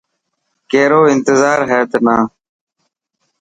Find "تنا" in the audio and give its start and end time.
1.91-2.17